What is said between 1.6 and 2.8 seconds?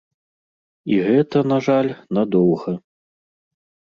жаль, надоўга.